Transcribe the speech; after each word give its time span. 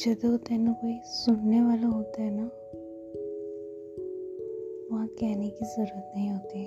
जो 0.00 0.14
होता 0.14 0.72
कोई 0.72 1.00
सुनने 1.04 1.60
वाला 1.60 1.86
होता 1.86 2.22
है 2.22 2.30
ना 2.30 2.42
वहाँ 4.92 5.06
कहने 5.06 5.48
की 5.48 5.64
ज़रूरत 5.64 6.12
नहीं 6.16 6.30
होती 6.30 6.64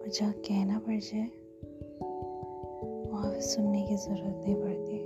और 0.00 0.08
जहाँ 0.08 0.32
कहना 0.32 0.78
पड़ 0.78 0.98
जाए 1.00 1.30
वहाँ 3.10 3.40
सुनने 3.40 3.86
की 3.86 3.96
ज़रूरत 3.96 4.42
नहीं 4.44 4.54
पड़ती 4.54 4.98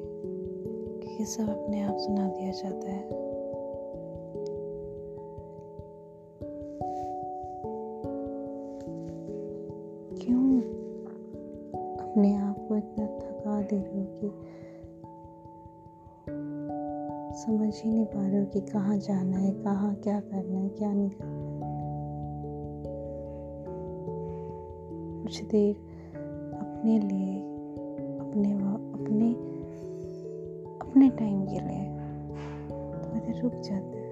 क्योंकि 1.00 1.24
सब 1.24 1.48
अपने 1.48 1.82
आप 1.82 1.96
सुना 1.96 2.28
दिया 2.28 2.50
जाता 2.50 2.90
है 2.90 3.08
क्यों 10.18 10.60
अपने 11.98 12.34
आप 12.34 12.66
को 12.68 12.76
इतना 12.76 13.06
थका 13.06 13.62
दे 13.62 13.76
रहे 13.76 14.00
हो 14.00 14.06
कि 14.20 14.49
समझ 17.32 17.82
ही 17.84 17.90
नहीं 17.90 18.04
पा 18.04 18.26
रहे 18.26 18.40
हो 18.40 18.46
कि 18.46 18.60
कहाँ 18.60 18.98
जाना 18.98 19.38
है, 19.38 19.50
कहाँ 19.50 19.94
क्या 19.94 20.20
करना 20.20 20.58
है, 20.58 20.68
क्या 20.68 20.92
नहीं 20.92 21.10
करना 21.10 21.50
कुछ 25.22 25.42
देर 25.44 25.74
अपने 26.54 26.98
लिए, 26.98 27.40
अपने 28.18 28.52
अपने 28.52 29.30
अपने 30.80 31.08
टाइम 31.08 31.46
के 31.46 31.60
लिए 31.60 31.88
थोड़ी 33.00 33.20
देर 33.20 33.42
रुक 33.42 33.52
जाते 33.52 33.98
हैं। 33.98 34.10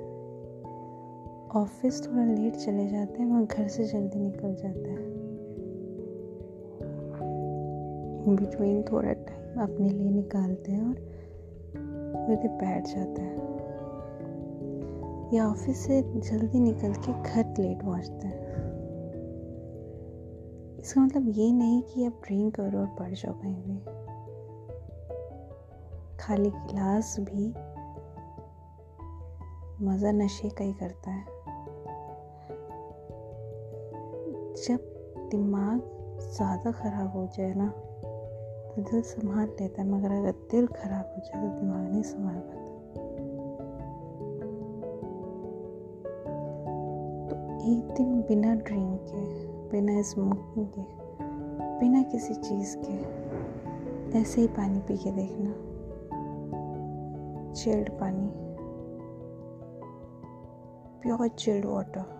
ऑफ़िस 1.56 2.06
थोड़ा 2.06 2.24
लेट 2.24 2.56
चले 2.56 2.88
जाते 2.88 3.22
हैं, 3.22 3.30
वहाँ 3.30 3.46
घर 3.46 3.68
से 3.68 3.84
जल्दी 3.84 4.18
निकल 4.18 4.54
जाते 4.54 4.90
हैं। 4.90 5.06
इन 8.26 8.36
बिटवीन 8.36 8.82
थोड़ा 8.82 9.12
टाइम 9.12 9.60
अपने 9.60 9.88
लिए 9.88 10.10
निकालते 10.10 10.72
हैं 10.72 10.88
और 10.88 11.17
थोड़ी 12.14 12.48
बैठ 12.48 12.86
जाते 12.86 13.22
हैं। 13.22 13.48
या 15.34 15.48
ऑफ़िस 15.48 15.78
से 15.86 16.02
जल्दी 16.02 16.60
निकल 16.60 16.92
के 16.92 17.22
घर 17.22 17.54
लेट 17.58 17.82
पहुँचते 17.82 18.26
हैं। 18.26 18.46
इसका 20.78 21.00
मतलब 21.00 21.28
ये 21.28 21.52
नहीं 21.52 21.82
कि 21.82 22.04
आप 22.04 22.20
ड्रिंक 22.24 22.54
करो 22.54 22.78
और 22.78 22.86
पढ़ 22.86 23.14
जाओ 23.14 23.32
कहीं 23.32 23.62
भी। 23.62 23.78
खाली 26.20 26.50
गिलास 26.50 27.16
भी 27.20 27.48
मज़ा 29.86 30.12
नशे 30.12 30.48
का 30.48 30.64
ही 30.64 30.72
करता 30.72 31.10
है। 31.10 31.24
जब 34.54 34.78
दिमाग 35.30 35.80
ज़्यादा 36.36 36.72
ख़राब 36.72 37.12
हो 37.12 37.26
जाए 37.26 37.54
ना 37.54 37.72
दिल 38.82 39.02
संभाल 39.02 39.48
लेता 39.60 39.82
है, 39.82 39.88
मगर 39.88 40.10
अगर 40.10 40.32
दिल 40.32 40.66
खराब 40.66 41.04
हो 41.04 41.20
जाए 41.20 41.42
तो 41.42 41.60
दिमाग 41.60 41.92
नहीं 41.92 42.02
संभाल 42.02 42.34
पाता। 42.34 42.68
तो 47.28 47.36
एक 47.72 47.94
दिन 47.96 48.20
बिना 48.20 48.54
ड्रिंक 48.54 49.00
के, 49.00 49.46
बिना 49.68 50.02
स्मोकिंग 50.02 50.66
के, 50.66 50.82
बिना 51.80 52.02
किसी 52.02 52.34
चीज़ 52.34 52.76
के, 52.78 53.18
ऐसे 54.18 54.40
ही 54.40 54.46
पानी 54.46 54.80
पी 54.80 54.96
के 54.96 55.10
देखना। 55.10 55.50
चिल्ड 57.52 57.90
पानी। 57.90 58.30
Pure 61.02 61.28
chilled 61.28 61.64
water 61.66 62.18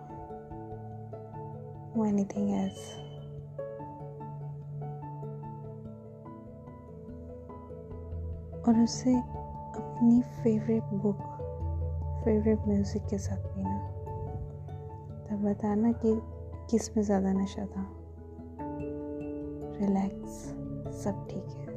anything 2.07 2.49
else 2.51 3.08
और 8.69 8.79
उसे 8.79 9.15
अपनी 9.15 10.21
फेवरेट 10.21 10.83
बुक 10.83 11.21
फेवरेट 12.25 12.67
म्यूज़िक 12.67 13.05
के 13.09 13.17
साथ 13.17 13.37
पीना। 13.37 13.77
तब 15.29 15.45
बताना 15.45 15.91
कि 15.91 16.11
किसमें 16.71 17.03
ज़्यादा 17.03 17.31
नशा 17.33 17.65
था। 17.65 17.85
रिलैक्स 19.81 20.37
सब 21.03 21.27
ठीक 21.29 21.57
है। 21.57 21.68